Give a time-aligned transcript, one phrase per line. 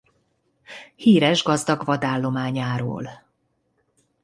[0.95, 3.23] Híres gazdag vadállományáról.